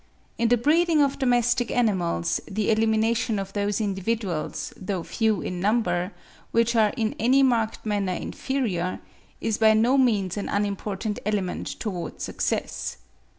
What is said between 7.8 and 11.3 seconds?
manner inferior, is by no means an unimportant